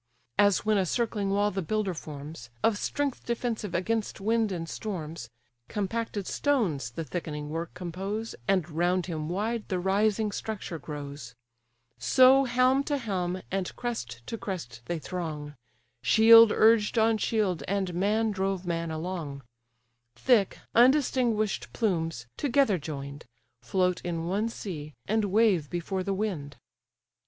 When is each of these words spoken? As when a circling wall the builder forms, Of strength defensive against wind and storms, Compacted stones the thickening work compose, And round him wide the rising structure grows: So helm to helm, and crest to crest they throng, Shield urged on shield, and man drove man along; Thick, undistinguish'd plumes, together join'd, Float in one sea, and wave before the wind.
As 0.39 0.65
when 0.65 0.79
a 0.79 0.85
circling 0.87 1.29
wall 1.29 1.51
the 1.51 1.61
builder 1.61 1.93
forms, 1.93 2.49
Of 2.63 2.79
strength 2.79 3.23
defensive 3.23 3.75
against 3.75 4.19
wind 4.19 4.51
and 4.51 4.67
storms, 4.67 5.29
Compacted 5.69 6.25
stones 6.25 6.89
the 6.89 7.03
thickening 7.05 7.49
work 7.51 7.75
compose, 7.75 8.33
And 8.47 8.67
round 8.67 9.05
him 9.05 9.29
wide 9.29 9.67
the 9.67 9.77
rising 9.77 10.31
structure 10.31 10.79
grows: 10.79 11.35
So 11.99 12.45
helm 12.45 12.83
to 12.85 12.97
helm, 12.97 13.43
and 13.51 13.75
crest 13.75 14.25
to 14.25 14.39
crest 14.39 14.81
they 14.85 14.97
throng, 14.97 15.53
Shield 16.01 16.51
urged 16.51 16.97
on 16.97 17.19
shield, 17.19 17.61
and 17.67 17.93
man 17.93 18.31
drove 18.31 18.65
man 18.65 18.89
along; 18.89 19.43
Thick, 20.15 20.57
undistinguish'd 20.73 21.71
plumes, 21.73 22.25
together 22.37 22.79
join'd, 22.79 23.27
Float 23.61 24.01
in 24.01 24.25
one 24.25 24.49
sea, 24.49 24.95
and 25.07 25.25
wave 25.25 25.69
before 25.69 26.01
the 26.01 26.15
wind. 26.15 26.57